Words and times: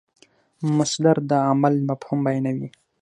مصدر 0.77 1.17
د 1.29 1.31
عمل 1.49 1.73
مفهوم 1.89 2.19
بیانوي. 2.25 2.69